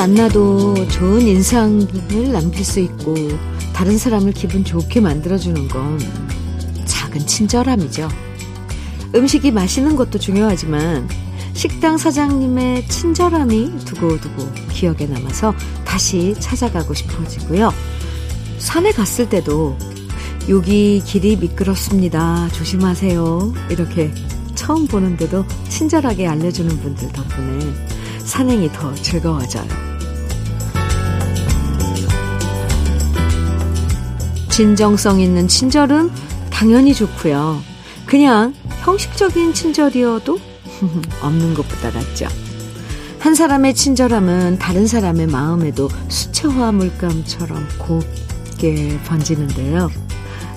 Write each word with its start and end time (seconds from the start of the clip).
만나도 0.00 0.88
좋은 0.88 1.20
인상을 1.20 2.32
남길 2.32 2.64
수 2.64 2.80
있고 2.80 3.14
다른 3.74 3.98
사람을 3.98 4.32
기분 4.32 4.64
좋게 4.64 4.98
만들어주는 4.98 5.68
건 5.68 6.00
작은 6.86 7.26
친절함이죠. 7.26 8.08
음식이 9.14 9.50
맛있는 9.50 9.96
것도 9.96 10.18
중요하지만 10.18 11.06
식당 11.52 11.98
사장님의 11.98 12.88
친절함이 12.88 13.84
두고두고 13.84 14.50
기억에 14.72 15.04
남아서 15.04 15.52
다시 15.84 16.34
찾아가고 16.40 16.94
싶어지고요. 16.94 17.70
산에 18.56 18.92
갔을 18.92 19.28
때도 19.28 19.76
여기 20.48 21.02
길이 21.04 21.36
미끄럽습니다. 21.36 22.48
조심하세요. 22.54 23.52
이렇게 23.68 24.14
처음 24.54 24.86
보는데도 24.86 25.44
친절하게 25.68 26.26
알려주는 26.26 26.74
분들 26.80 27.12
덕분에 27.12 27.74
산행이 28.24 28.72
더 28.72 28.94
즐거워져요. 28.94 29.89
진정성 34.60 35.20
있는 35.20 35.48
친절은 35.48 36.10
당연히 36.50 36.92
좋고요. 36.92 37.62
그냥 38.04 38.52
형식적인 38.82 39.54
친절이어도 39.54 40.38
없는 41.22 41.54
것보다 41.54 41.90
낫죠. 41.90 42.28
한 43.20 43.34
사람의 43.34 43.72
친절함은 43.72 44.58
다른 44.58 44.86
사람의 44.86 45.28
마음에도 45.28 45.88
수채화 46.08 46.72
물감처럼 46.72 47.68
곱게 47.78 48.98
번지는데요. 49.06 49.90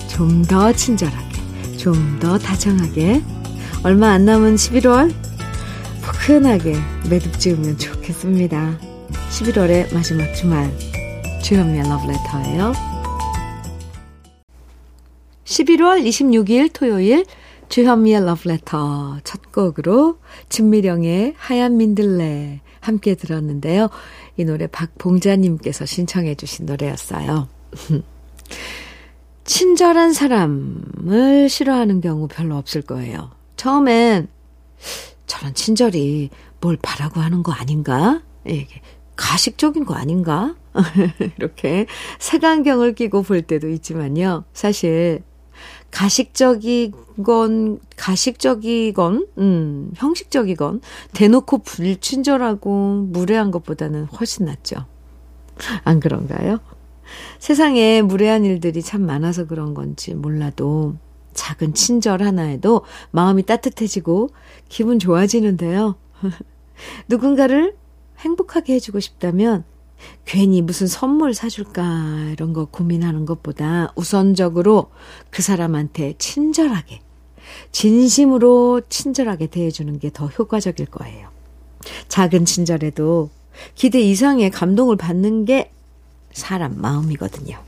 좀 0.08 0.42
더 0.42 0.70
친절하게, 0.70 1.78
좀 1.78 2.18
더 2.20 2.36
다정하게, 2.36 3.22
얼마 3.84 4.10
안 4.10 4.26
남은 4.26 4.56
11월, 4.56 5.14
포근하게 6.02 6.76
매듭 7.08 7.40
지으면 7.40 7.78
좋겠습니다. 7.78 8.78
11월의 9.30 9.94
마지막 9.94 10.30
주말, 10.34 10.70
주현미의 11.42 11.88
러브레터예요. 11.88 12.93
11월 15.54 16.04
26일 16.04 16.70
토요일, 16.72 17.24
주현미의 17.68 18.24
러브레터 18.24 19.20
첫 19.22 19.52
곡으로 19.52 20.18
진미령의 20.48 21.34
하얀 21.36 21.76
민들레 21.76 22.60
함께 22.80 23.14
들었는데요. 23.14 23.88
이 24.36 24.44
노래 24.44 24.66
박봉자님께서 24.66 25.86
신청해 25.86 26.34
주신 26.34 26.66
노래였어요. 26.66 27.48
친절한 29.44 30.12
사람을 30.12 31.48
싫어하는 31.48 32.00
경우 32.00 32.26
별로 32.26 32.56
없을 32.56 32.82
거예요. 32.82 33.30
처음엔 33.56 34.26
저런 35.26 35.54
친절이 35.54 36.30
뭘 36.60 36.76
바라고 36.82 37.20
하는 37.20 37.44
거 37.44 37.52
아닌가? 37.52 38.22
이게 38.44 38.80
가식적인 39.14 39.84
거 39.84 39.94
아닌가? 39.94 40.56
이렇게 41.38 41.86
색안경을 42.18 42.96
끼고 42.96 43.22
볼 43.22 43.42
때도 43.42 43.68
있지만요. 43.68 44.44
사실 44.52 45.22
가식적이건, 45.94 47.78
가식적이건, 47.96 49.28
음, 49.38 49.92
형식적이건, 49.94 50.80
대놓고 51.12 51.58
불친절하고 51.58 53.06
무례한 53.10 53.52
것보다는 53.52 54.06
훨씬 54.06 54.46
낫죠. 54.46 54.86
안 55.84 56.00
그런가요? 56.00 56.58
세상에 57.38 58.02
무례한 58.02 58.44
일들이 58.44 58.82
참 58.82 59.02
많아서 59.06 59.46
그런 59.46 59.72
건지 59.72 60.14
몰라도 60.14 60.96
작은 61.32 61.74
친절 61.74 62.22
하나에도 62.22 62.82
마음이 63.12 63.44
따뜻해지고 63.44 64.30
기분 64.68 64.98
좋아지는데요. 64.98 65.94
누군가를 67.08 67.76
행복하게 68.18 68.74
해주고 68.74 68.98
싶다면 68.98 69.62
괜히 70.24 70.62
무슨 70.62 70.86
선물 70.86 71.34
사줄까 71.34 72.30
이런 72.32 72.52
거 72.52 72.66
고민하는 72.66 73.26
것보다 73.26 73.92
우선적으로 73.96 74.90
그 75.30 75.42
사람한테 75.42 76.14
친절하게, 76.18 77.00
진심으로 77.72 78.82
친절하게 78.88 79.46
대해주는 79.48 79.98
게 79.98 80.10
더 80.10 80.26
효과적일 80.26 80.86
거예요. 80.86 81.28
작은 82.08 82.44
친절에도 82.44 83.30
기대 83.74 84.00
이상의 84.00 84.50
감동을 84.50 84.96
받는 84.96 85.44
게 85.44 85.70
사람 86.32 86.80
마음이거든요. 86.80 87.58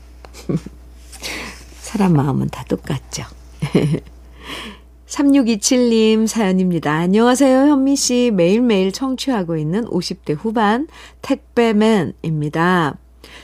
사람 1.81 2.13
마음은 2.13 2.49
다 2.49 2.63
똑같죠. 2.65 3.23
3627님 5.07 6.27
사연입니다. 6.27 6.91
안녕하세요, 6.91 7.69
현미 7.69 7.95
씨. 7.95 8.29
매일매일 8.33 8.91
청취하고 8.91 9.55
있는 9.55 9.85
50대 9.85 10.35
후반 10.37 10.87
택배맨입니다. 11.21 12.97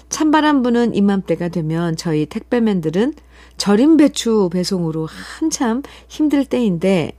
찬바람 0.09 0.62
부는 0.62 0.94
이맘때가 0.94 1.47
되면 1.47 1.96
저희 1.96 2.25
택배맨들은 2.25 3.13
절임 3.56 3.96
배추 3.96 4.50
배송으로 4.51 5.07
한참 5.07 5.84
힘들 6.09 6.44
때인데, 6.46 7.13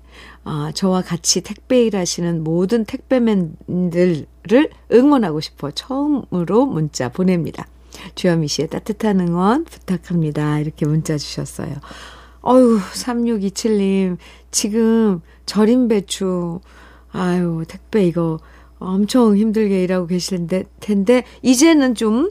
어, 0.45 0.71
저와 0.75 1.01
같이 1.01 1.41
택배 1.41 1.83
일하시는 1.87 2.45
모든 2.45 2.85
택배맨들을 2.85 4.27
응원하고 4.93 5.41
싶어 5.41 5.71
처음으로 5.71 6.67
문자 6.67 7.09
보냅니다. 7.09 7.67
주현미 8.15 8.49
씨의 8.49 8.69
따뜻한 8.69 9.21
응원 9.21 9.65
부탁합니다. 9.65 10.59
이렇게 10.61 10.85
문자 10.85 11.17
주셨어요. 11.17 11.77
어유 12.47 12.79
3627님, 12.79 14.19
지금 14.51 15.21
절임 15.47 15.89
배추, 15.89 16.61
아유, 17.11 17.65
택배 17.67 18.07
이거 18.07 18.39
엄청 18.79 19.37
힘들게 19.37 19.83
일하고 19.83 20.07
계실 20.07 20.47
텐데, 20.81 21.25
이제는 21.43 21.95
좀, 21.95 22.31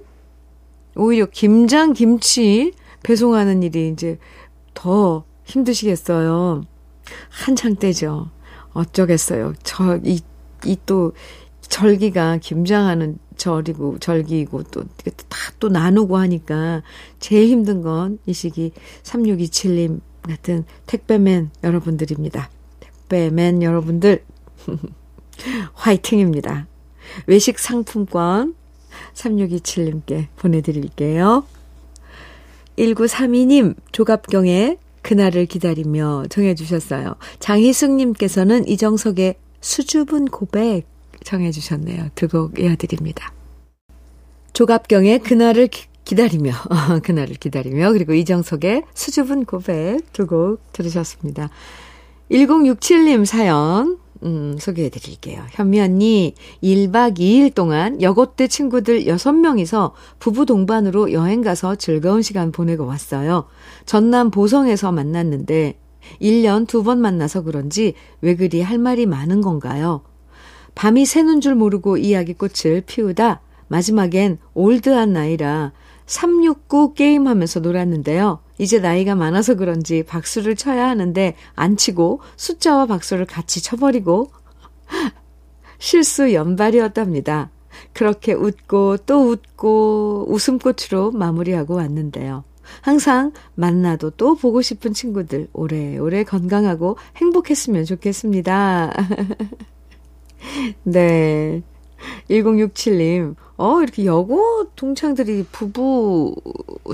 오히려 0.96 1.26
김장 1.26 1.94
김치 1.94 2.74
배송하는 3.02 3.64
일이 3.64 3.90
이제 3.90 4.20
더 4.76 5.24
힘드시겠어요. 5.46 6.64
한창 7.30 7.76
때죠. 7.76 8.30
어쩌겠어요. 8.74 9.54
저, 9.64 10.00
이, 10.04 10.22
이 10.66 10.78
또, 10.86 11.14
절기가 11.62 12.38
김장하는 12.38 13.18
절이고 13.38 14.00
절기이고 14.00 14.64
또 14.64 14.84
다 14.84 15.54
또 15.60 15.70
나누고 15.70 16.18
하니까 16.18 16.82
제일 17.20 17.50
힘든 17.50 17.82
건 17.82 18.18
이 18.26 18.34
시기 18.34 18.72
3627님 19.04 20.02
같은 20.22 20.66
택배맨 20.88 21.52
여러분들입니다. 21.64 22.50
택배맨 22.80 23.62
여러분들 23.64 24.24
화이팅입니다. 25.74 26.68
외식 27.28 27.60
상품권 27.60 28.56
3627님께 29.14 30.28
보내드릴게요. 30.38 31.46
1932님 32.78 33.76
조갑경의 33.92 34.78
그날을 35.02 35.46
기다리며 35.46 36.26
정해주셨어요. 36.30 37.16
장희숙님께서는 37.40 38.68
이정석의 38.68 39.36
수줍은 39.62 40.26
고백 40.26 40.86
정해주셨네요. 41.24 42.10
두 42.16 42.28
곡 42.28 42.60
이어드립니다. 42.60 43.32
조갑경의 44.54 45.20
그날을 45.20 45.68
기, 45.68 45.86
기다리며, 46.06 46.52
그날을 47.04 47.36
기다리며, 47.36 47.92
그리고 47.94 48.14
이정석의 48.14 48.84
수줍은 48.94 49.46
고백 49.46 50.12
두 50.14 50.28
곡 50.28 50.60
들으셨습니다. 50.74 51.50
1067님 52.32 53.26
사연, 53.26 53.98
음, 54.24 54.56
소개해 54.60 54.90
드릴게요. 54.90 55.44
현미 55.52 55.82
언니, 55.82 56.36
1박 56.64 57.18
2일 57.18 57.54
동안 57.54 58.02
여고때 58.02 58.48
친구들 58.48 59.04
6명이서 59.06 59.92
부부 60.20 60.46
동반으로 60.46 61.12
여행 61.12 61.42
가서 61.42 61.76
즐거운 61.76 62.22
시간 62.22 62.52
보내고 62.52 62.86
왔어요. 62.86 63.46
전남 63.86 64.30
보성에서 64.32 64.92
만났는데, 64.92 65.78
1년 66.22 66.68
두 66.68 66.84
번 66.84 67.00
만나서 67.02 67.42
그런지 67.44 67.94
왜 68.22 68.36
그리 68.36 68.62
할 68.62 68.78
말이 68.78 69.06
많은 69.06 69.42
건가요? 69.42 70.02
밤이 70.76 71.06
새는 71.06 71.42
줄 71.42 71.56
모르고 71.56 71.98
이야기꽃을 71.98 72.84
피우다 72.86 73.42
마지막엔 73.68 74.38
올드한 74.54 75.14
나이라 75.14 75.72
369 76.06 76.94
게임하면서 76.94 77.62
놀았는데요. 77.62 78.40
이제 78.58 78.80
나이가 78.80 79.16
많아서 79.16 79.56
그런지 79.56 80.04
박수를 80.04 80.56
쳐야 80.56 80.88
하는데 80.88 81.36
안 81.56 81.78
치고 81.78 82.22
숫자와 82.36 82.86
박수를 82.86 83.26
같이 83.26 83.64
쳐버리고 83.64 84.32
실수 85.80 86.34
연발이었답니다. 86.34 87.50
그렇게 87.94 88.34
웃고 88.34 88.98
또 89.06 89.30
웃고 89.30 90.28
웃음꽃으로 90.30 91.12
마무리하고 91.12 91.76
왔는데요. 91.76 92.44
항상 92.82 93.32
만나도 93.56 94.12
또 94.12 94.36
보고 94.36 94.62
싶은 94.62 94.94
친구들 94.94 95.48
오래오래 95.54 96.24
건강하고 96.24 96.98
행복했으면 97.18 97.86
좋겠습니다. 97.86 98.94
네. 100.84 101.62
1067님, 102.30 103.36
어, 103.58 103.82
이렇게 103.82 104.06
여고 104.06 104.66
동창들이 104.76 105.46
부부 105.52 106.36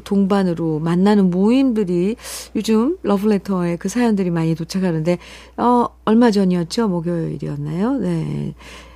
동반으로 0.03 0.79
만나는 0.79 1.31
모임들이 1.31 2.15
요즘 2.55 2.97
러브레터에 3.01 3.77
그 3.77 3.89
사연들이 3.89 4.29
많이 4.29 4.53
도착하는데, 4.55 5.17
어, 5.57 5.87
얼마 6.05 6.31
전이었죠? 6.31 6.87
목요일이었나요? 6.89 7.93
네. 7.93 8.53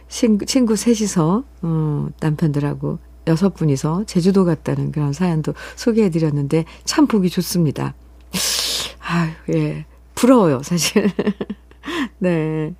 친구, 0.08 0.46
친구 0.46 0.76
셋이서, 0.76 1.44
어, 1.64 2.08
남편들하고 2.20 3.00
여섯 3.28 3.54
분이서 3.54 4.04
제주도 4.06 4.46
갔다는 4.46 4.92
그런 4.92 5.14
사연도 5.14 5.54
소개해 5.76 6.10
드렸는데 6.10 6.66
참 6.84 7.08
보기 7.08 7.30
좋습니다. 7.30 7.96
아유, 9.00 9.32
예. 9.50 9.86
부러워요, 10.16 10.62
사실. 10.64 11.10
네. 12.20 12.74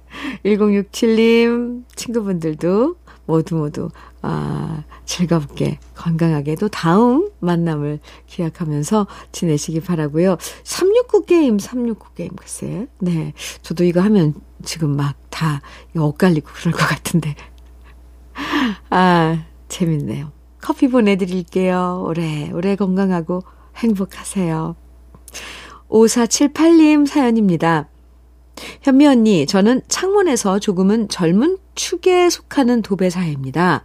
1067님 0.46 1.84
친구분들도 1.96 2.96
모두 3.26 3.56
모두 3.56 3.90
아, 4.22 4.84
즐겁게 5.06 5.80
건강하게 5.96 6.56
또 6.56 6.68
다음 6.68 7.30
만남을 7.40 8.00
기약하면서 8.28 9.08
지내시기 9.32 9.82
바라고요. 9.82 10.38
369 10.64 11.26
게임, 11.26 11.60
369 11.60 12.14
게임 12.14 12.36
글쎄. 12.36 12.88
네. 13.00 13.34
저도 13.62 13.84
이거 13.84 14.02
하면 14.02 14.34
지금 14.64 14.96
막 14.96 15.24
다 15.34 15.62
엇갈리고 15.98 16.48
그럴 16.54 16.74
것 16.74 16.86
같은데. 16.88 17.36
아, 18.90 19.44
재밌네요. 19.68 20.32
커피 20.62 20.88
보내드릴게요. 20.88 22.04
오래, 22.08 22.50
오래 22.54 22.76
건강하고 22.76 23.44
행복하세요. 23.76 24.76
5478님 25.90 27.06
사연입니다. 27.08 27.90
현미 28.82 29.08
언니, 29.08 29.46
저는 29.46 29.82
창원에서 29.88 30.60
조금은 30.60 31.10
젊은 31.10 31.58
축에 31.76 32.30
속하는 32.30 32.82
도배사입니다. 32.82 33.84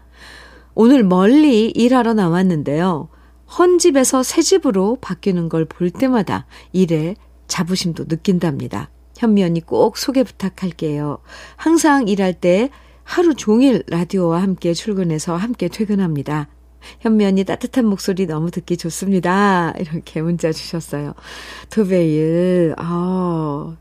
오늘 0.74 1.02
멀리 1.04 1.70
일하러 1.70 2.14
나왔는데요. 2.14 3.08
헌 3.58 3.78
집에서 3.78 4.22
새 4.22 4.42
집으로 4.42 4.98
바뀌는 5.00 5.48
걸 5.48 5.64
볼 5.64 5.90
때마다 5.90 6.46
일에 6.72 7.16
자부심도 7.46 8.04
느낀답니다. 8.08 8.90
현미 9.16 9.42
언니 9.42 9.60
꼭 9.60 9.96
소개 9.96 10.22
부탁할게요. 10.22 11.18
항상 11.56 12.06
일할 12.06 12.34
때 12.34 12.70
하루 13.02 13.34
종일 13.34 13.82
라디오와 13.88 14.42
함께 14.42 14.74
출근해서 14.74 15.34
함께 15.34 15.68
퇴근합니다. 15.68 16.48
현미 17.00 17.24
언니 17.24 17.44
따뜻한 17.44 17.86
목소리 17.86 18.26
너무 18.26 18.50
듣기 18.50 18.76
좋습니다. 18.76 19.72
이렇게 19.78 20.20
문자 20.22 20.52
주셨어요. 20.52 21.14
도배일, 21.70 22.74
아, 22.76 23.76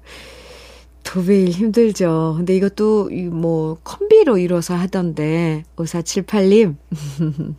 도배일 1.07 1.50
힘들죠. 1.50 2.33
근데 2.36 2.54
이것도 2.56 3.09
뭐 3.31 3.77
컴비로 3.86 4.38
이뤄서 4.38 4.75
하던데 4.75 5.63
5478님 5.77 6.75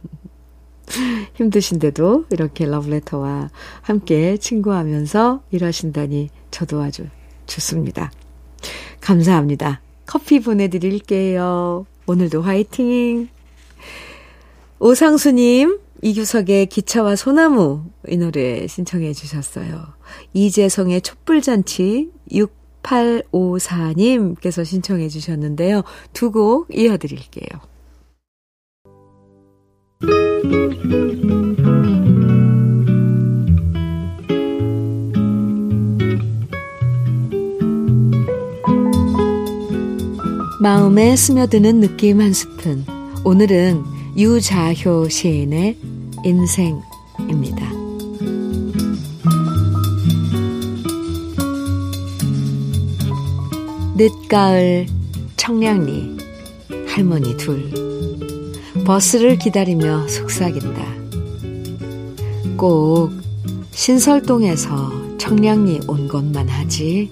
힘드신데도 1.34 2.26
이렇게 2.30 2.66
러브레터와 2.66 3.50
함께 3.80 4.36
친구하면서 4.36 5.42
일하신다니 5.50 6.28
저도 6.50 6.82
아주 6.82 7.06
좋습니다. 7.46 8.12
감사합니다. 9.00 9.80
커피 10.04 10.40
보내드릴게요. 10.40 11.86
오늘도 12.06 12.42
화이팅! 12.42 13.28
오상수님, 14.78 15.80
이규석의 16.02 16.66
기차와 16.66 17.16
소나무 17.16 17.84
이 18.08 18.18
노래 18.18 18.66
신청해 18.66 19.14
주셨어요. 19.14 19.86
이재성의 20.34 21.00
촛불잔치 21.00 22.10
6854님께서 22.88 24.64
신청해 24.64 25.08
주셨는데요. 25.08 25.82
두 26.12 26.30
곡 26.30 26.68
이어드릴게요. 26.74 27.48
마음에 40.60 41.16
스며드는 41.16 41.80
느낌 41.80 42.20
한 42.20 42.32
스푼. 42.32 42.84
오늘은 43.24 43.84
유자효 44.16 45.08
시인의 45.08 45.78
인생입니다. 46.24 47.67
늦가을 53.98 54.86
청량리 55.36 56.16
할머니 56.86 57.36
둘 57.36 57.68
버스를 58.84 59.38
기다리며 59.38 60.06
속삭인다. 60.06 60.86
꼭 62.56 63.10
신설동에서 63.72 65.18
청량리 65.18 65.80
온 65.88 66.06
것만 66.06 66.48
하지. 66.48 67.10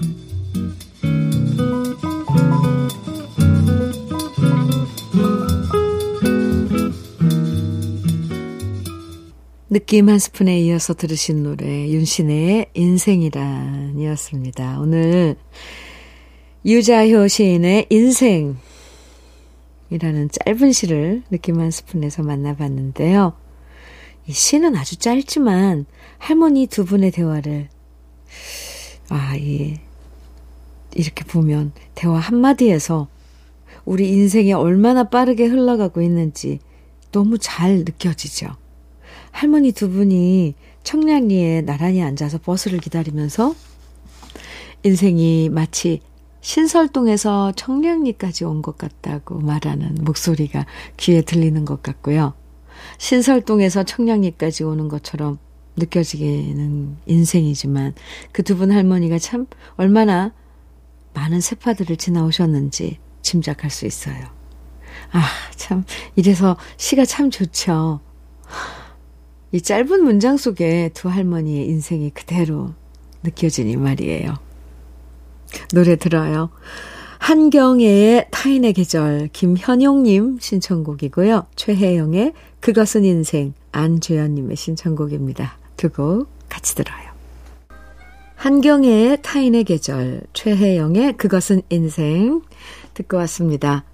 느낌 9.68 10.08
한 10.08 10.20
스푼에 10.20 10.60
이어서 10.60 10.94
들으신 10.94 11.42
노래 11.42 11.88
윤신의 11.88 12.70
인생이란이었습니다. 12.74 14.78
오늘 14.80 15.34
유자효 16.66 17.28
시인의 17.28 17.86
인생이라는 17.90 18.58
짧은 20.32 20.72
시를 20.72 21.22
느낌 21.30 21.60
한 21.60 21.70
스푼에서 21.70 22.24
만나봤는데요. 22.24 23.34
이 24.26 24.32
시는 24.32 24.74
아주 24.74 24.96
짧지만 24.96 25.86
할머니 26.18 26.66
두 26.66 26.84
분의 26.84 27.12
대화를 27.12 27.68
아, 29.10 29.36
예. 29.36 29.80
이렇게 30.96 31.24
보면 31.24 31.70
대화 31.94 32.18
한마디에서 32.18 33.06
우리 33.84 34.08
인생이 34.08 34.52
얼마나 34.52 35.04
빠르게 35.04 35.46
흘러가고 35.46 36.02
있는지 36.02 36.58
너무 37.12 37.38
잘 37.38 37.84
느껴지죠. 37.84 38.48
할머니 39.30 39.70
두 39.70 39.88
분이 39.88 40.56
청량리에 40.82 41.60
나란히 41.60 42.02
앉아서 42.02 42.38
버스를 42.38 42.80
기다리면서 42.80 43.54
인생이 44.82 45.48
마치 45.48 46.00
신설동에서 46.46 47.50
청량리까지 47.56 48.44
온 48.44 48.62
것 48.62 48.78
같다고 48.78 49.40
말하는 49.40 49.96
목소리가 50.02 50.64
귀에 50.96 51.20
들리는 51.22 51.64
것 51.64 51.82
같고요. 51.82 52.34
신설동에서 52.98 53.82
청량리까지 53.82 54.62
오는 54.62 54.86
것처럼 54.86 55.38
느껴지기는 55.76 56.98
인생이지만 57.06 57.94
그 58.30 58.44
두 58.44 58.54
분 58.56 58.70
할머니가 58.70 59.18
참 59.18 59.46
얼마나 59.76 60.32
많은 61.14 61.40
세파들을 61.40 61.96
지나오셨는지 61.96 62.98
짐작할 63.22 63.68
수 63.68 63.84
있어요. 63.84 64.24
아, 65.10 65.24
참, 65.56 65.84
이래서 66.14 66.56
시가 66.76 67.06
참 67.06 67.28
좋죠. 67.32 67.98
이 69.50 69.60
짧은 69.60 70.04
문장 70.04 70.36
속에 70.36 70.90
두 70.94 71.08
할머니의 71.08 71.66
인생이 71.66 72.10
그대로 72.10 72.72
느껴지니 73.24 73.74
말이에요. 73.76 74.45
노래 75.72 75.96
들어요. 75.96 76.50
한경애의 77.18 78.28
타인의 78.30 78.72
계절 78.74 79.28
김현용님 79.32 80.38
신청곡이고요. 80.40 81.46
최혜영의 81.56 82.32
그것은 82.60 83.04
인생 83.04 83.54
안죄현님의 83.72 84.56
신청곡입니다. 84.56 85.58
두 85.76 85.90
곡 85.90 86.28
같이 86.48 86.74
들어요. 86.74 87.16
한경애의 88.36 89.22
타인의 89.22 89.64
계절 89.64 90.22
최혜영의 90.34 91.16
그것은 91.16 91.62
인생 91.70 92.42
듣고 92.94 93.16
왔습니다. 93.18 93.84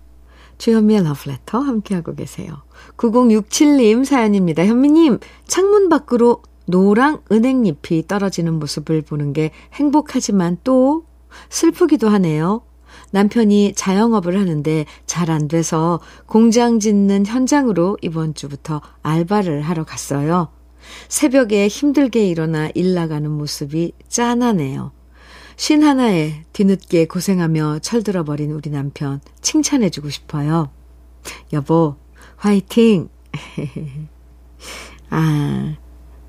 주현미의 0.59 1.04
러브레터 1.04 1.59
함께하고 1.59 2.14
계세요. 2.14 2.62
9067님 2.97 4.04
사연입니다. 4.04 4.64
현미님, 4.66 5.19
창문 5.47 5.88
밖으로 5.88 6.42
노랑 6.66 7.23
은행잎이 7.33 8.07
떨어지는 8.07 8.59
모습을 8.59 9.02
보는 9.02 9.33
게 9.33 9.50
행복하지만 9.75 10.59
또 10.62 11.04
슬프기도 11.50 12.08
하네요. 12.08 12.62
남편이 13.10 13.74
자영업을 13.74 14.38
하는데 14.38 14.86
잘 15.06 15.30
안 15.30 15.48
돼서 15.48 16.00
공장 16.26 16.80
짓는 16.80 17.26
현장으로 17.26 17.98
이번 18.02 18.34
주부터 18.34 18.80
알바를 19.02 19.62
하러 19.62 19.84
갔어요. 19.84 20.48
새벽에 21.08 21.68
힘들게 21.68 22.26
일어나 22.26 22.68
일 22.74 22.94
나가는 22.94 23.30
모습이 23.30 23.92
짠하네요. 24.08 24.92
신 25.56 25.84
하나에 25.84 26.44
뒤늦게 26.52 27.06
고생하며 27.06 27.80
철들어버린 27.80 28.50
우리 28.50 28.70
남편 28.70 29.20
칭찬해주고 29.42 30.10
싶어요. 30.10 30.70
여보, 31.52 31.96
화이팅! 32.36 33.08
아, 35.10 35.76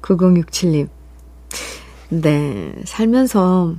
9067님. 0.01 0.89
네, 2.10 2.75
살면서 2.86 3.75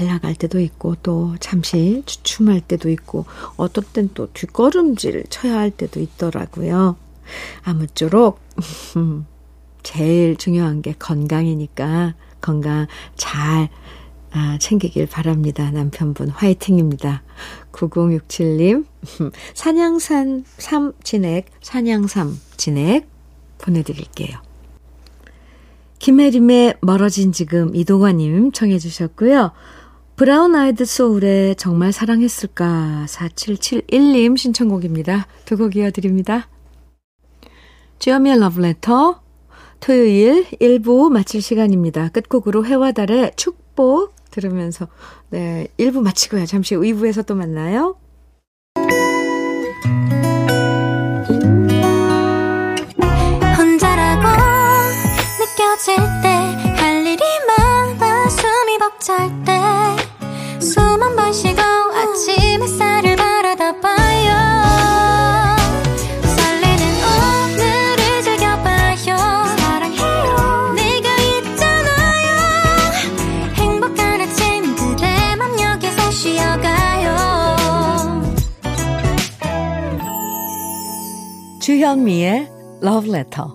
잘 0.00 0.06
나갈 0.06 0.34
때도 0.34 0.60
있고, 0.60 0.96
또 1.02 1.36
잠시 1.40 2.02
주춤할 2.06 2.62
때도 2.62 2.88
있고, 2.88 3.26
어떤 3.58 3.84
땐또 3.92 4.32
뒷걸음질 4.32 5.24
쳐야 5.28 5.58
할 5.58 5.70
때도 5.70 6.00
있더라고요. 6.00 6.96
아무쪼록, 7.64 8.40
제일 9.82 10.36
중요한 10.36 10.80
게 10.80 10.94
건강이니까, 10.98 12.14
건강 12.40 12.86
잘 13.16 13.68
아, 14.32 14.56
챙기길 14.58 15.06
바랍니다. 15.06 15.70
남편분 15.70 16.30
화이팅입니다. 16.30 17.22
9067님, 17.72 18.86
산양산 19.54 20.44
3 20.46 20.92
진액, 21.02 21.46
산양삼 21.60 22.38
진액 22.56 23.06
보내드릴게요. 23.58 24.38
김혜림의 26.00 26.76
멀어진 26.80 27.30
지금 27.30 27.76
이동화님 27.76 28.52
청해 28.52 28.78
주셨고요. 28.78 29.52
브라운 30.20 30.54
아이드 30.54 30.84
소울의 30.84 31.56
정말 31.56 31.92
사랑했을까 31.92 33.06
4771님 33.08 34.36
신청곡입니다. 34.36 35.26
두 35.46 35.56
곡 35.56 35.76
이어드립니다. 35.76 36.46
주여미의 38.00 38.38
러브레터 38.38 39.22
토요일 39.80 40.44
1부 40.60 41.10
마칠 41.10 41.40
시간입니다. 41.40 42.10
끝곡으로 42.10 42.66
해와 42.66 42.92
달의 42.92 43.32
축복 43.36 44.14
들으면서 44.30 44.88
네 45.30 45.68
1부 45.78 46.02
마치고요. 46.02 46.44
잠시 46.44 46.74
후 46.74 46.82
2부에서 46.82 47.24
또 47.24 47.34
만나요. 47.34 47.96
혼자라고 53.56 54.28
느껴질 55.38 55.96
때 56.22 56.40
할 56.76 57.06
일이 57.06 57.22
많아 57.46 58.28
숨이 58.28 58.78
벅찰 58.78 59.44
때 59.44 59.49
주현미의 81.80 82.46
Love 82.82 83.08
Letter. 83.08 83.48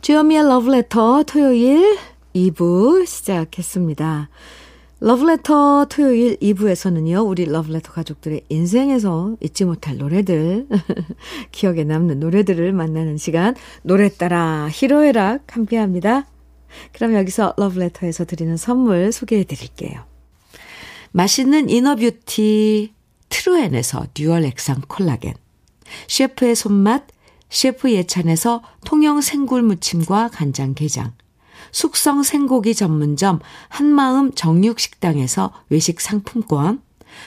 주현미의 0.00 0.42
Love 0.42 0.74
Letter 0.74 1.24
토요일 1.28 1.96
2부 2.34 3.06
시작했습니다. 3.06 4.28
러브레터 4.98 5.86
토요일 5.88 6.36
2부에서는요, 6.38 7.24
우리 7.24 7.44
러브레터 7.44 7.92
가족들의 7.92 8.46
인생에서 8.48 9.36
잊지 9.40 9.64
못할 9.64 9.98
노래들, 9.98 10.66
기억에 11.52 11.84
남는 11.84 12.18
노래들을 12.18 12.72
만나는 12.72 13.16
시간, 13.16 13.54
노래 13.82 14.08
따라 14.08 14.68
히로에락 14.72 15.56
함께 15.56 15.76
합니다. 15.76 16.26
그럼 16.92 17.14
여기서 17.14 17.54
러브레터에서 17.56 18.24
드리는 18.24 18.56
선물 18.56 19.12
소개해 19.12 19.44
드릴게요. 19.44 20.04
맛있는 21.12 21.68
이너뷰티 21.68 22.92
트루엔에서 23.28 24.06
듀얼 24.14 24.44
액상 24.44 24.82
콜라겐. 24.88 25.34
셰프의 26.08 26.54
손맛 26.54 27.06
셰프 27.50 27.92
예찬에서 27.92 28.62
통영 28.84 29.20
생굴 29.20 29.62
무침과 29.62 30.30
간장 30.32 30.74
게장. 30.74 31.12
숙성 31.70 32.22
생고기 32.22 32.74
전문점 32.74 33.40
한마음 33.68 34.32
정육식당에서 34.32 35.52
외식 35.68 36.00
상품권. 36.00 36.82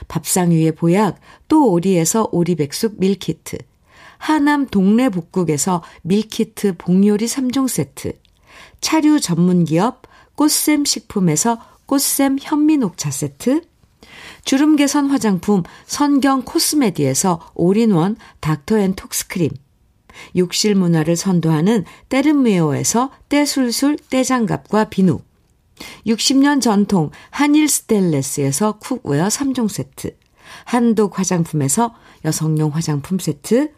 밥상 0.08 0.50
위의 0.50 0.72
보약 0.74 1.20
또 1.48 1.72
오리에서 1.72 2.30
오리백숙 2.32 3.00
밀키트. 3.00 3.58
하남 4.18 4.66
동네 4.68 5.10
복국에서 5.10 5.84
밀키트 6.02 6.78
복요리 6.78 7.26
3종 7.26 7.68
세트 7.68 8.14
차류 8.82 9.20
전문기업 9.20 10.04
꽃샘 10.36 10.86
식품에서 10.86 11.60
꽃샘 11.86 12.38
현미녹차 12.42 13.12
세트, 13.12 13.62
주름 14.44 14.76
개선 14.76 15.08
화장품 15.08 15.64
선경 15.86 16.44
코스메디에서 16.44 17.52
올인원 17.56 18.16
닥터앤톡스크림, 18.42 19.50
욕실 20.36 20.76
문화를 20.76 21.16
선도하는 21.16 21.86
때르메오에서 22.10 23.12
때술술 23.30 23.98
때장갑과 24.10 24.86
비누, 24.86 25.20
60년 26.08 26.62
전통 26.62 27.12
한일 27.30 27.68
스텔레스에서 27.68 28.74
쿡웨어 28.80 29.28
3종 29.28 29.68
세트, 29.68 30.16
한독 30.66 31.20
화장품에서 31.20 31.96
여성용 32.24 32.72
화장품 32.74 33.20
세트, 33.20 33.72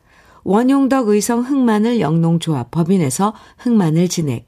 원용덕 0.43 1.10
의성 1.10 1.41
흑마늘 1.41 2.00
영농조합 2.00 2.72
법인에서 2.72 3.34
흑마늘 3.57 4.07
진액, 4.07 4.48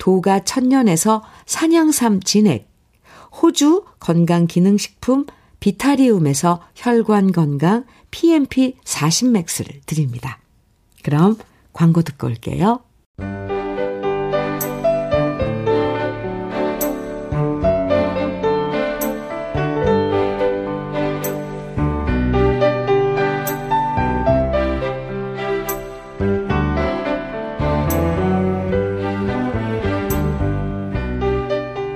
도가 0.00 0.40
천년에서 0.44 1.22
산양삼 1.46 2.20
진액, 2.22 2.68
호주 3.40 3.84
건강기능식품 4.00 5.26
비타리움에서 5.60 6.62
혈관 6.74 7.32
건강 7.32 7.84
PMP 8.10 8.76
40맥스를 8.82 9.86
드립니다. 9.86 10.40
그럼 11.04 11.36
광고 11.72 12.02
듣고 12.02 12.26
올게요. 12.26 12.80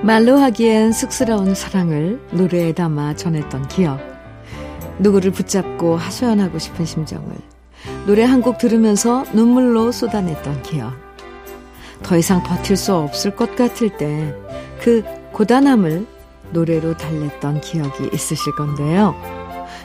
말로 0.05 0.37
하기엔 0.37 0.93
쑥스러운 0.93 1.55
사랑을 1.55 2.21
노래에 2.31 2.73
담아 2.73 3.17
전했던 3.17 3.69
기억. 3.69 3.99
누구를 4.99 5.31
붙잡고 5.33 5.97
하소연하고 5.97 6.59
싶은 6.59 6.85
심정을 6.85 7.25
노래 8.07 8.23
한 8.23 8.43
곡 8.43 8.59
들으면서 8.59 9.25
눈물로 9.33 9.93
쏟아냈던 9.93 10.63
기억. 10.63 10.93
더 12.03 12.19
이상 12.19 12.43
버틸 12.43 12.77
수 12.77 12.95
없을 12.95 13.35
것 13.35 13.57
같을 13.57 13.97
때 13.97 14.35
그 14.83 15.03
고단함을 15.33 16.07
노래로 16.53 16.99
달랬던 16.99 17.63
기억이 17.63 18.11
있으실 18.13 18.55
건데요. 18.55 19.15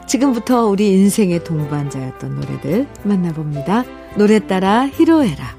지금부터 0.05 0.65
우리 0.65 0.89
인생의 0.89 1.45
동반자였던 1.45 2.35
노래들 2.35 2.88
만나봅니다. 3.03 3.85
노래 4.17 4.39
따라 4.45 4.89
히로에라. 4.91 5.59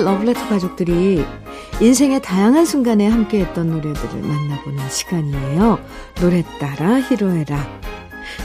우리 0.00 0.04
러블레터 0.04 0.48
가족들이 0.48 1.22
인생의 1.80 2.22
다양한 2.22 2.64
순간에 2.64 3.06
함께했던 3.06 3.68
노래들을 3.68 4.22
만나보는 4.22 4.88
시간이에요. 4.88 5.78
노래 6.20 6.42
따라 6.58 7.00
히로에라. 7.00 7.80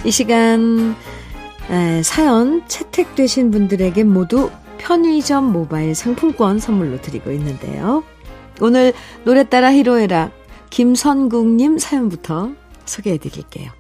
이 0.04 0.12
시간 0.12 0.96
에, 1.70 2.04
사연 2.04 2.68
채택되신 2.68 3.52
분들에게 3.52 4.04
모두 4.04 4.52
편의점 4.78 5.52
모바일 5.54 5.96
상품권 5.96 6.60
선물로 6.60 7.02
드리고 7.02 7.32
있는데요. 7.32 8.04
오늘 8.60 8.94
노래 9.24 9.48
따라 9.48 9.72
히로에라 9.72 10.32
김선국님 10.72 11.78
사연부터 11.78 12.52
소개해 12.84 13.18
드릴게요. 13.18 13.72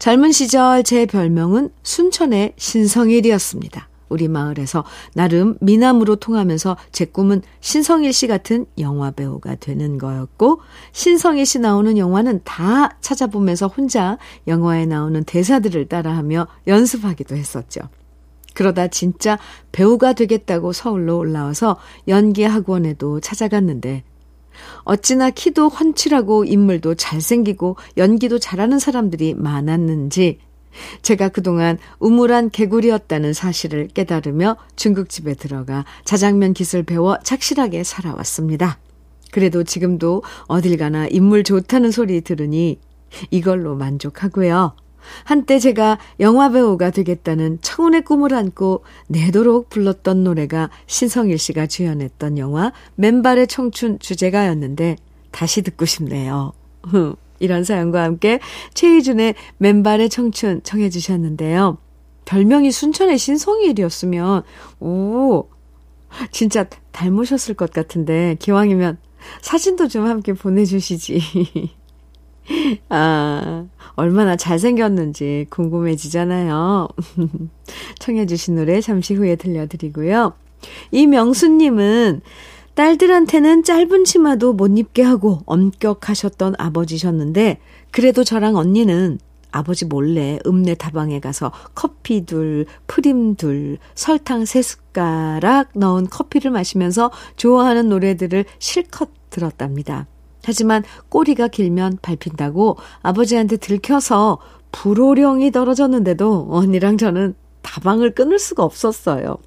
젊은 0.00 0.32
시절 0.32 0.82
제 0.82 1.06
별명은 1.06 1.70
순천의 1.84 2.54
신성일이었습니다. 2.56 3.87
우리 4.08 4.28
마을에서 4.28 4.84
나름 5.14 5.56
미남으로 5.60 6.16
통하면서 6.16 6.76
제 6.92 7.04
꿈은 7.04 7.42
신성일 7.60 8.12
씨 8.12 8.26
같은 8.26 8.66
영화 8.78 9.10
배우가 9.10 9.56
되는 9.56 9.98
거였고 9.98 10.60
신성일 10.92 11.46
씨 11.46 11.58
나오는 11.58 11.96
영화는 11.98 12.40
다 12.44 12.96
찾아보면서 13.00 13.66
혼자 13.66 14.18
영화에 14.46 14.86
나오는 14.86 15.22
대사들을 15.24 15.88
따라하며 15.88 16.46
연습하기도 16.66 17.36
했었죠. 17.36 17.80
그러다 18.54 18.88
진짜 18.88 19.38
배우가 19.70 20.14
되겠다고 20.14 20.72
서울로 20.72 21.16
올라와서 21.18 21.76
연기 22.08 22.42
학원에도 22.42 23.20
찾아갔는데 23.20 24.02
어찌나 24.82 25.30
키도 25.30 25.68
훤칠하고 25.68 26.44
인물도 26.44 26.96
잘생기고 26.96 27.76
연기도 27.96 28.40
잘하는 28.40 28.80
사람들이 28.80 29.34
많았는지 29.34 30.40
제가 31.02 31.28
그동안 31.28 31.78
우물한 31.98 32.50
개구리였다는 32.50 33.32
사실을 33.32 33.88
깨달으며 33.88 34.56
중국집에 34.76 35.34
들어가 35.34 35.84
자장면 36.04 36.52
기술 36.52 36.82
배워 36.82 37.18
착실하게 37.22 37.84
살아왔습니다. 37.84 38.78
그래도 39.30 39.64
지금도 39.64 40.22
어딜 40.46 40.76
가나 40.76 41.06
인물 41.06 41.44
좋다는 41.44 41.90
소리 41.90 42.20
들으니 42.20 42.78
이걸로 43.30 43.74
만족하고요. 43.76 44.74
한때 45.24 45.58
제가 45.58 45.98
영화배우가 46.20 46.90
되겠다는 46.90 47.58
청운의 47.62 48.02
꿈을 48.04 48.34
안고 48.34 48.84
내도록 49.06 49.70
불렀던 49.70 50.24
노래가 50.24 50.70
신성일 50.86 51.38
씨가 51.38 51.66
주연했던 51.66 52.38
영화 52.38 52.72
맨발의 52.96 53.46
청춘 53.46 53.98
주제가였는데 54.00 54.96
다시 55.30 55.62
듣고 55.62 55.84
싶네요. 55.84 56.52
이런 57.38 57.64
사연과 57.64 58.02
함께 58.02 58.40
최희준의 58.74 59.34
맨발의 59.58 60.08
청춘 60.08 60.62
청해 60.62 60.90
주셨는데요. 60.90 61.78
별명이 62.24 62.70
순천의 62.70 63.18
신성일이었으면 63.18 64.42
오 64.80 65.48
진짜 66.30 66.66
닮으셨을 66.92 67.54
것 67.54 67.70
같은데 67.70 68.36
기왕이면 68.38 68.98
사진도 69.40 69.88
좀 69.88 70.06
함께 70.06 70.32
보내주시지. 70.32 71.20
아, 72.88 73.66
얼마나 73.94 74.36
잘생겼는지 74.36 75.46
궁금해지잖아요. 75.50 76.88
청해주신 77.98 78.56
노래 78.56 78.80
잠시 78.80 79.14
후에 79.14 79.36
들려드리고요. 79.36 80.34
이명수님은 80.90 82.20
딸들한테는 82.78 83.64
짧은 83.64 84.04
치마도 84.04 84.52
못 84.52 84.78
입게 84.78 85.02
하고 85.02 85.40
엄격하셨던 85.46 86.54
아버지셨는데, 86.58 87.58
그래도 87.90 88.22
저랑 88.22 88.54
언니는 88.54 89.18
아버지 89.50 89.84
몰래 89.84 90.38
읍내 90.46 90.76
다방에 90.76 91.18
가서 91.18 91.50
커피 91.74 92.24
둘, 92.24 92.66
프림 92.86 93.34
둘, 93.34 93.78
설탕 93.96 94.44
세 94.44 94.62
숟가락 94.62 95.70
넣은 95.74 96.08
커피를 96.08 96.52
마시면서 96.52 97.10
좋아하는 97.34 97.88
노래들을 97.88 98.44
실컷 98.60 99.08
들었답니다. 99.30 100.06
하지만 100.44 100.84
꼬리가 101.08 101.48
길면 101.48 101.98
밟힌다고 102.00 102.76
아버지한테 103.02 103.56
들켜서 103.56 104.38
불호령이 104.70 105.50
떨어졌는데도 105.50 106.46
언니랑 106.48 106.96
저는 106.96 107.34
다방을 107.62 108.14
끊을 108.14 108.38
수가 108.38 108.62
없었어요. 108.62 109.38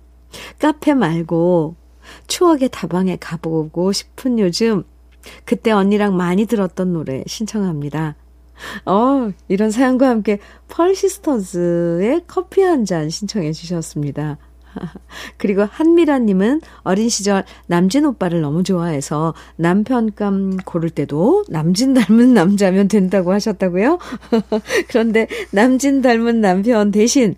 카페 0.59 0.93
말고 0.93 1.80
추억의 2.27 2.69
다방에 2.71 3.17
가보고 3.17 3.91
싶은 3.91 4.39
요즘 4.39 4.83
그때 5.45 5.71
언니랑 5.71 6.15
많이 6.17 6.45
들었던 6.45 6.93
노래 6.93 7.23
신청합니다. 7.27 8.15
어, 8.85 9.31
이런 9.47 9.71
사연과 9.71 10.07
함께 10.09 10.39
펄시스터즈의 10.67 12.21
커피 12.27 12.61
한 12.61 12.85
잔 12.85 13.09
신청해 13.09 13.53
주셨습니다. 13.53 14.37
그리고 15.37 15.63
한미라님은 15.63 16.61
어린 16.83 17.09
시절 17.09 17.43
남진 17.67 18.05
오빠를 18.05 18.41
너무 18.41 18.63
좋아해서 18.63 19.33
남편감 19.57 20.57
고를 20.65 20.89
때도 20.89 21.43
남진 21.49 21.93
닮은 21.93 22.33
남자면 22.33 22.87
된다고 22.87 23.33
하셨다고요? 23.33 23.99
그런데 24.87 25.27
남진 25.51 26.01
닮은 26.01 26.41
남편 26.41 26.91
대신 26.91 27.35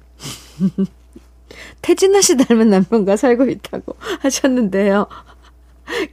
태진아 1.81 2.21
씨 2.21 2.37
닮은 2.37 2.69
남편과 2.69 3.17
살고 3.17 3.45
있다고 3.45 3.95
하셨는데요. 4.21 5.07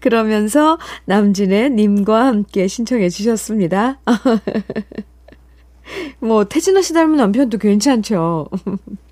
그러면서 0.01 0.79
남진의 1.05 1.71
님과 1.71 2.27
함께 2.27 2.67
신청해 2.67 3.09
주셨습니다. 3.09 4.01
뭐, 6.21 6.45
태진아 6.45 6.83
씨 6.83 6.93
닮은 6.93 7.17
남편도 7.17 7.59
괜찮죠. 7.59 8.49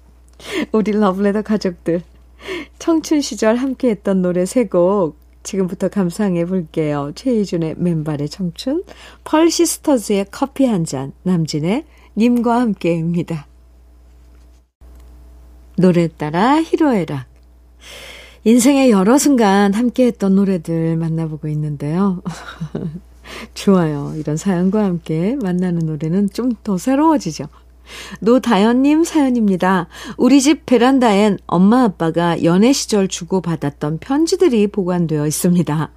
우리 0.72 0.92
러블레더 0.92 1.42
가족들. 1.42 2.02
청춘 2.78 3.20
시절 3.20 3.56
함께 3.56 3.90
했던 3.90 4.22
노래 4.22 4.46
세 4.46 4.64
곡 4.64 5.16
지금부터 5.48 5.88
감상해 5.88 6.44
볼게요. 6.44 7.12
최희준의 7.14 7.76
맨발의 7.78 8.28
청춘, 8.28 8.84
펄시스터즈의 9.24 10.26
커피 10.30 10.66
한 10.66 10.84
잔, 10.84 11.12
남진의 11.22 11.84
님과 12.16 12.60
함께입니다. 12.60 13.47
노래 15.78 16.08
따라 16.08 16.60
히로에락. 16.60 17.26
인생의 18.44 18.90
여러 18.90 19.18
순간 19.18 19.74
함께 19.74 20.06
했던 20.06 20.34
노래들 20.34 20.96
만나보고 20.96 21.48
있는데요. 21.48 22.22
좋아요. 23.54 24.14
이런 24.16 24.36
사연과 24.36 24.84
함께 24.84 25.36
만나는 25.42 25.86
노래는 25.86 26.30
좀 26.32 26.52
더 26.64 26.78
새로워지죠. 26.78 27.44
노다연님 28.20 29.04
사연입니다. 29.04 29.86
우리 30.16 30.40
집 30.40 30.66
베란다엔 30.66 31.38
엄마 31.46 31.84
아빠가 31.84 32.42
연애 32.42 32.72
시절 32.72 33.08
주고받았던 33.08 33.98
편지들이 33.98 34.66
보관되어 34.68 35.26
있습니다. 35.26 35.90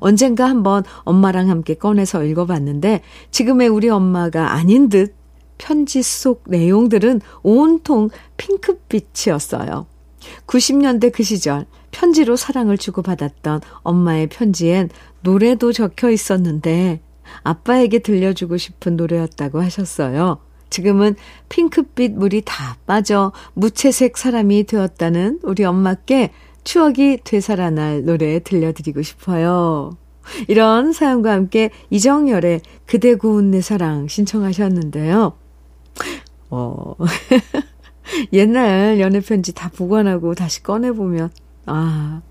언젠가 0.00 0.48
한번 0.48 0.82
엄마랑 1.04 1.48
함께 1.48 1.74
꺼내서 1.74 2.24
읽어봤는데 2.24 3.02
지금의 3.30 3.68
우리 3.68 3.88
엄마가 3.88 4.52
아닌 4.52 4.88
듯 4.88 5.14
편지 5.58 6.02
속 6.02 6.44
내용들은 6.46 7.20
온통 7.42 8.10
핑크빛이었어요. 8.36 9.86
90년대 10.46 11.12
그 11.12 11.22
시절 11.22 11.66
편지로 11.90 12.36
사랑을 12.36 12.78
주고받았던 12.78 13.60
엄마의 13.82 14.28
편지엔 14.28 14.90
노래도 15.22 15.72
적혀 15.72 16.10
있었는데 16.10 17.00
아빠에게 17.42 18.00
들려주고 18.00 18.56
싶은 18.56 18.96
노래였다고 18.96 19.62
하셨어요. 19.62 20.38
지금은 20.70 21.16
핑크빛 21.48 22.12
물이 22.12 22.42
다 22.44 22.76
빠져 22.86 23.32
무채색 23.54 24.18
사람이 24.18 24.64
되었다는 24.64 25.40
우리 25.42 25.64
엄마께 25.64 26.32
추억이 26.64 27.20
되살아날 27.24 28.04
노래 28.04 28.40
들려드리고 28.40 29.02
싶어요. 29.02 29.96
이런 30.46 30.92
사연과 30.92 31.32
함께 31.32 31.70
이정열의 31.88 32.60
그대 32.86 33.14
고운 33.14 33.50
내 33.50 33.62
사랑 33.62 34.08
신청하셨는데요. 34.08 35.32
어, 36.50 36.94
옛날 38.32 39.00
연애편지 39.00 39.54
다 39.54 39.70
보관하고 39.74 40.34
다시 40.34 40.62
꺼내보면, 40.62 41.30
아, 41.66 42.22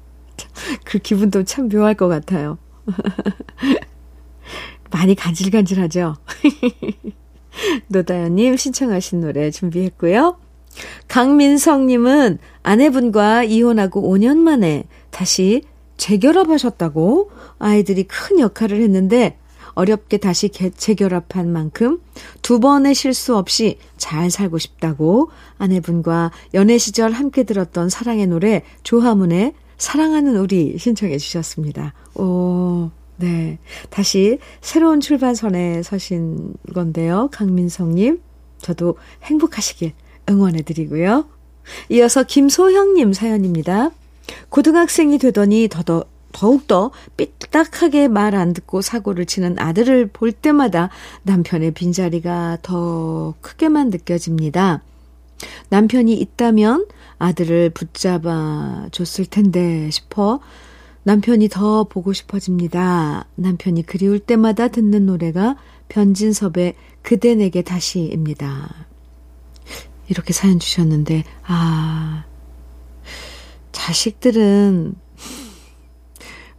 그 0.84 1.00
기분도 1.00 1.44
참 1.44 1.70
묘할 1.70 1.96
것 1.96 2.08
같아요. 2.08 2.58
많이 4.92 5.16
간질간질하죠? 5.16 6.16
노다연님 7.88 8.56
신청하신 8.56 9.22
노래 9.22 9.52
준비했고요. 9.52 10.38
강민성님은 11.08 12.38
아내분과 12.64 13.44
이혼하고 13.44 14.02
5년 14.02 14.38
만에 14.38 14.86
다시 15.10 15.64
재결합하셨다고 15.98 17.32
아이들이 17.60 18.04
큰 18.04 18.40
역할을 18.40 18.82
했는데 18.82 19.38
어렵게 19.78 20.18
다시 20.18 20.50
재결합한 20.50 21.52
만큼 21.52 22.02
두 22.42 22.60
번의 22.60 22.96
실수 22.96 23.38
없이 23.38 23.78
잘 23.96 24.32
살고 24.32 24.58
싶다고 24.58 25.30
아내분과 25.60 26.32
연애 26.56 26.80
시절 26.80 27.12
함께 27.12 27.44
들었던 27.44 27.88
사랑의 27.90 28.26
노래 28.26 28.64
조화문의 28.82 29.54
사랑하는 29.78 30.36
우리 30.38 30.80
신청해 30.80 31.20
주셨습니다. 31.20 31.94
오, 32.16 32.90
네. 33.18 33.60
다시 33.92 34.40
새로운 34.62 35.00
출발선에 35.00 35.84
서신 35.84 36.56
건데요. 36.74 37.30
강민성님. 37.32 38.20
저도 38.60 38.98
행복하시길 39.22 39.94
응원해 40.28 40.64
드리고요. 40.64 41.28
이어서 41.90 42.24
김소형님 42.24 43.14
사연입니다. 43.14 43.92
고등학생이 44.50 45.20
되더니 45.20 45.68
더더, 45.68 46.06
더욱더 46.38 46.92
삐딱하게 47.18 48.08
말 48.08 48.36
안 48.36 48.54
듣고 48.54 48.82
사고를 48.82 49.26
치는 49.26 49.58
아들을 49.58 50.10
볼 50.14 50.32
때마다 50.32 50.90
남편의 51.24 51.72
빈자리가 51.72 52.60
더 52.62 53.34
크게만 53.42 53.90
느껴집니다. 53.90 54.84
남편이 55.70 56.14
있다면 56.14 56.88
아들을 57.18 57.72
붙잡아 57.72 58.90
줬을 58.92 59.26
텐데 59.26 59.90
싶어 59.90 60.40
남편이 61.04 61.50
더 61.50 61.86
보고 61.86 62.14
싶어집니다. 62.14 63.26
남편이 63.36 63.84
그리울 63.88 64.20
때마다 64.20 64.68
듣는 64.68 65.08
노래가 65.08 65.56
변진섭의 65.90 66.76
그대 67.02 67.34
내게 67.34 67.64
다시입니다. 67.64 68.88
이렇게 70.10 70.34
사연 70.34 70.60
주셨는데, 70.60 71.24
아, 71.46 72.26
자식들은 73.72 74.96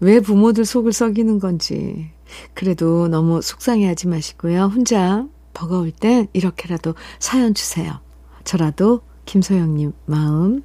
왜 0.01 0.21
부모들 0.21 0.65
속을 0.65 0.93
썩이는 0.93 1.39
건지. 1.39 2.11
그래도 2.55 3.09
너무 3.09 3.43
속상해 3.43 3.87
하지 3.87 4.07
마시고요. 4.07 4.65
혼자 4.65 5.27
버거울 5.55 5.91
땐 5.91 6.29
이렇게라도 6.33 6.95
사연 7.19 7.55
주세요. 7.55 8.01
저라도 8.45 9.01
김소영님 9.25 9.93
마음 10.07 10.63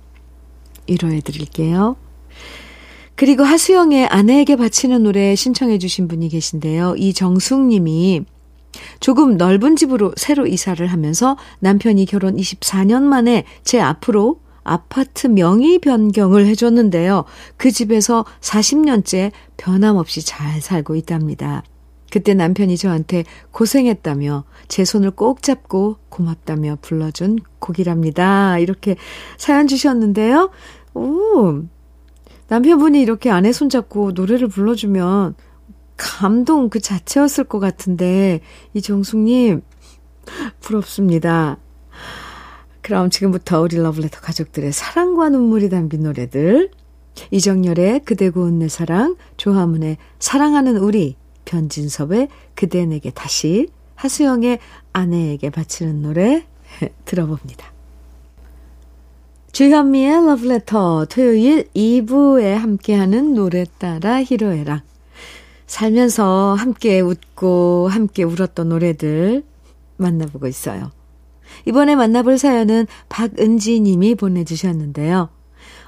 위로해 0.88 1.22
드릴게요. 1.22 1.96
그리고 3.16 3.44
하수영의 3.44 4.08
아내에게 4.08 4.56
바치는 4.56 5.04
노래 5.04 5.36
신청해 5.36 5.78
주신 5.78 6.08
분이 6.08 6.30
계신데요. 6.30 6.96
이정숙 6.98 7.68
님이 7.68 8.26
조금 9.00 9.38
넓은 9.38 9.76
집으로 9.76 10.14
새로 10.18 10.48
이사를 10.48 10.86
하면서 10.86 11.38
남편이 11.60 12.06
결혼 12.06 12.38
24년 12.38 13.04
만에 13.04 13.46
제 13.64 13.80
앞으로 13.80 14.40
아파트 14.64 15.28
명의 15.28 15.80
변경을 15.80 16.46
해줬는데요. 16.48 17.26
그 17.58 17.72
집에서 17.72 18.26
40년째 18.42 19.32
변함없이 19.58 20.26
잘 20.26 20.62
살고 20.62 20.96
있답니다. 20.96 21.64
그때 22.12 22.36
남편이 22.36 22.78
저한테 22.78 23.24
고생했다며 23.52 24.44
제 24.68 24.86
손을 24.86 25.12
꼭 25.12 25.42
잡고 25.42 25.98
고맙다며 26.10 26.78
불러준 26.82 27.40
곡이랍니다. 27.58 28.60
이렇게 28.60 28.98
사연 29.38 29.66
주셨는데요. 29.66 30.52
오, 30.94 31.64
남편분이 32.50 33.02
이렇게 33.02 33.32
아내 33.32 33.52
손잡고 33.52 34.12
노래를 34.12 34.48
불러주면 34.48 35.34
감동 35.98 36.70
그 36.70 36.80
자체였을 36.80 37.46
것 37.46 37.60
같은데, 37.60 38.42
이정숙님, 38.76 39.62
부럽습니다. 40.60 41.58
그럼 42.84 43.10
지금부터 43.10 43.62
우리 43.62 43.78
러블레터 43.78 44.20
가족들의 44.20 44.74
사랑과 44.74 45.30
눈물이 45.30 45.70
담긴 45.70 46.04
노래들, 46.04 46.70
이정열의 47.32 48.02
그대 48.02 48.30
고운 48.30 48.60
내 48.60 48.68
사랑, 48.68 49.16
조화문의 49.38 49.98
사랑하는 50.20 50.78
우리, 50.78 51.16
변진섭의 51.46 52.28
그대 52.56 52.86
내게 52.86 53.10
다시, 53.10 53.70
하수영의 53.96 54.60
아내에게 54.92 55.50
바치는 55.50 56.02
노래 56.02 56.46
들어봅니다. 57.06 57.72
주현미의 59.54 60.26
러브레터 60.26 61.06
토요일 61.06 61.70
2부에 61.76 62.56
함께하는 62.56 63.34
노래 63.34 63.66
따라 63.78 64.22
히로에랑 64.22 64.82
살면서 65.68 66.56
함께 66.56 67.00
웃고 67.00 67.88
함께 67.88 68.24
울었던 68.24 68.68
노래들 68.68 69.44
만나보고 69.98 70.48
있어요. 70.48 70.92
이번에 71.66 71.96
만나볼 71.96 72.38
사연은 72.38 72.88
박은지 73.10 73.80
님이 73.80 74.16
보내주셨는데요. 74.16 75.30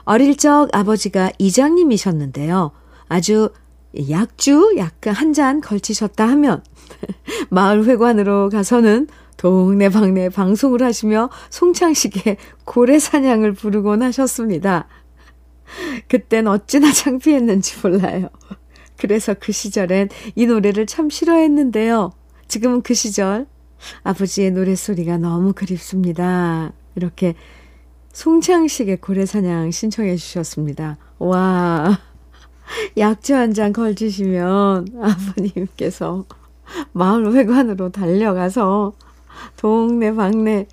어릴 0.04 0.38
적 0.38 0.70
아버지가 0.74 1.32
이장님이셨는데요. 1.38 2.72
아주 3.08 3.50
약주 4.10 4.76
약간 4.78 5.14
한 5.14 5.34
잔 5.34 5.62
걸치셨다 5.62 6.28
하면 6.30 6.64
마을 7.50 7.86
회관으로 7.86 8.50
가서는 8.50 9.08
동네방네 9.38 10.30
방송을 10.30 10.82
하시며 10.82 11.30
송창식의 11.50 12.38
고래 12.64 13.00
사냥을 13.00 13.54
부르곤 13.54 14.02
하셨습니다. 14.02 14.88
그땐 16.08 16.48
어찌나 16.48 16.92
창피했는지 16.92 17.76
몰라요. 17.82 18.30
그래서 18.98 19.34
그 19.38 19.52
시절엔 19.52 20.10
이 20.36 20.46
노래를 20.46 20.86
참 20.86 21.10
싫어했는데요. 21.10 22.12
지금은 22.48 22.82
그 22.82 22.94
시절 22.94 23.48
아버지의 24.04 24.52
노래소리가 24.52 25.18
너무 25.18 25.54
그립습니다. 25.54 26.74
이렇게 26.96 27.36
송창식의 28.14 28.98
고래사냥 29.02 29.72
신청해 29.72 30.16
주셨습니다. 30.16 30.98
와, 31.20 32.00
약주 32.98 33.36
한 33.36 33.54
잔 33.54 33.74
걸치시면 33.74 34.88
아버님께서 35.02 36.26
마을 36.94 37.34
회관으로 37.34 37.90
달려가서 37.92 38.94
동네 39.58 40.14
방네 40.14 40.68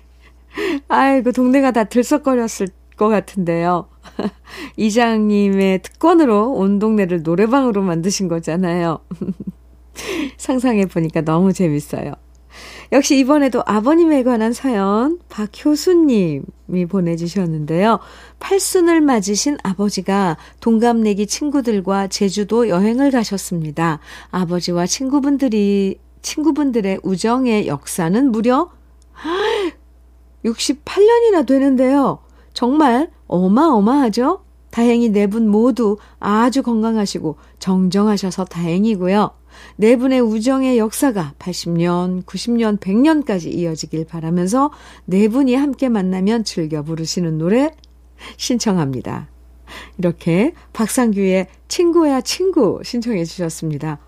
아이고 0.87 1.31
동네가 1.31 1.71
다 1.71 1.83
들썩거렸을 1.85 2.67
것 2.97 3.09
같은데요. 3.09 3.87
이장님의 4.77 5.81
특권으로 5.81 6.51
온 6.53 6.79
동네를 6.79 7.23
노래방으로 7.23 7.81
만드신 7.81 8.27
거잖아요. 8.27 8.99
상상해 10.37 10.85
보니까 10.85 11.21
너무 11.21 11.53
재밌어요. 11.53 12.13
역시 12.91 13.17
이번에도 13.17 13.63
아버님에 13.65 14.23
관한 14.23 14.53
사연 14.53 15.19
박효수님이 15.29 16.85
보내주셨는데요. 16.89 17.99
팔순을 18.39 19.01
맞으신 19.01 19.57
아버지가 19.63 20.37
동갑내기 20.59 21.27
친구들과 21.27 22.07
제주도 22.07 22.69
여행을 22.69 23.11
가셨습니다. 23.11 23.99
아버지와 24.31 24.85
친구분들이 24.85 25.99
친구분들의 26.21 26.99
우정의 27.03 27.67
역사는 27.67 28.31
무려 28.31 28.69
68년이나 30.45 31.45
되는데요. 31.47 32.19
정말 32.53 33.09
어마어마하죠? 33.27 34.43
다행히 34.71 35.09
네 35.09 35.27
분 35.27 35.47
모두 35.47 35.97
아주 36.19 36.63
건강하시고 36.63 37.37
정정하셔서 37.59 38.45
다행이고요. 38.45 39.31
네 39.75 39.95
분의 39.95 40.21
우정의 40.21 40.77
역사가 40.77 41.33
80년, 41.39 42.23
90년, 42.25 42.79
100년까지 42.79 43.53
이어지길 43.53 44.05
바라면서 44.05 44.71
네 45.05 45.27
분이 45.27 45.55
함께 45.55 45.89
만나면 45.89 46.43
즐겨 46.43 46.83
부르시는 46.83 47.37
노래 47.37 47.71
신청합니다. 48.37 49.29
이렇게 49.97 50.53
박상규의 50.73 51.47
친구야 51.67 52.21
친구 52.21 52.81
신청해 52.83 53.25
주셨습니다. 53.25 53.99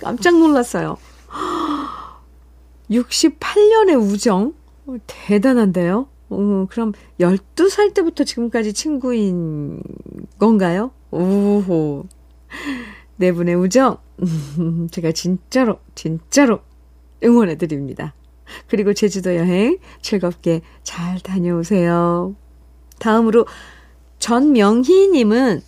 깜짝 0.00 0.38
놀랐어요. 0.38 0.96
68년의 2.90 4.00
우정? 4.00 4.54
대단한데요? 5.06 6.08
어, 6.30 6.66
그럼 6.68 6.92
12살 7.20 7.94
때부터 7.94 8.24
지금까지 8.24 8.72
친구인 8.72 9.82
건가요? 10.38 10.90
오호. 11.10 12.04
네 13.16 13.32
분의 13.32 13.54
우정, 13.54 13.98
제가 14.90 15.12
진짜로, 15.12 15.78
진짜로 15.94 16.60
응원해 17.22 17.56
드립니다. 17.56 18.14
그리고 18.68 18.92
제주도 18.92 19.36
여행 19.36 19.78
즐겁게 20.02 20.60
잘 20.82 21.20
다녀오세요. 21.20 22.34
다음으로 22.98 23.46
전명희님은 24.18 25.62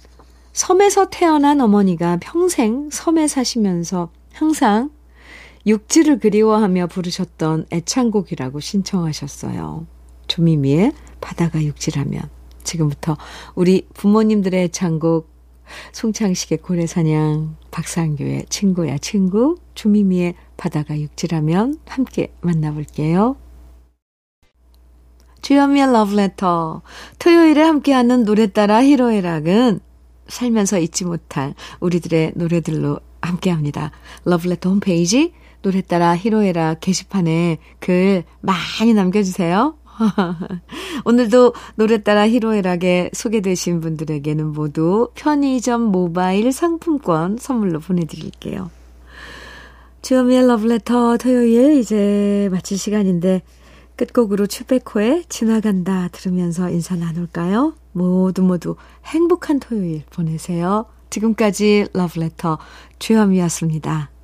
섬에서 0.53 1.11
태어난 1.11 1.61
어머니가 1.61 2.19
평생 2.21 2.89
섬에 2.91 3.29
사시면서 3.29 4.11
항상 4.33 4.91
육지를 5.67 6.19
그리워하며 6.19 6.87
부르셨던 6.87 7.67
애창곡이라고 7.73 8.61
신청하셨어요. 8.61 9.87
조미미의 10.29 10.93
바다가 11.21 11.63
육지라면. 11.63 12.23
지금부터 12.63 13.17
우리 13.55 13.87
부모님들의 13.95 14.65
애창곡 14.65 15.36
송창식의 15.93 16.59
고래사냥, 16.59 17.57
박상규의 17.71 18.47
친구야 18.49 18.99
친구, 18.99 19.57
조미미의 19.75 20.35
바다가 20.57 20.99
육지라면 20.99 21.79
함께 21.87 22.33
만나볼게요. 22.41 23.37
주현미의 25.43 25.93
러브레터. 25.93 26.83
토요일에 27.19 27.63
함께하는 27.63 28.25
노래 28.25 28.47
따라 28.49 28.83
히로의 28.83 29.23
락은 29.23 29.81
살면서 30.27 30.79
잊지 30.79 31.05
못할 31.05 31.55
우리들의 31.81 32.33
노래들로 32.35 32.99
함께합니다. 33.21 33.93
러브레터 34.25 34.71
홈페이지 34.71 35.33
노래 35.63 35.83
따라 35.83 36.17
히로에라 36.17 36.75
게시판에 36.75 37.59
글 37.79 38.25
많이 38.41 38.95
남겨주세요. 38.95 39.77
오늘도 41.05 41.55
노래 41.77 42.03
따라 42.03 42.29
히로에락에 42.29 43.11
소개되신 43.13 43.81
분들에게는 43.81 44.53
모두 44.53 45.11
편의점 45.15 45.83
모바일 45.83 46.53
상품권 46.53 47.39
선물로 47.39 47.81
보내드릴게요. 47.81 48.71
주현미의 50.03 50.47
러브레터 50.47 51.17
토요일 51.17 51.79
이제 51.79 52.49
마칠 52.53 52.79
시간인데 52.79 53.43
끝곡으로 53.97 54.47
추백호의 54.47 55.25
지나간다 55.29 56.09
들으면서 56.09 56.71
인사 56.71 56.95
나눌까요? 56.95 57.75
모두 57.93 58.43
모두 58.43 58.77
행복한 59.07 59.59
토요일 59.59 60.05
보내세요. 60.11 60.85
지금까지 61.11 61.87
러브레터 61.93 62.59
주현미였습니다. 62.99 64.16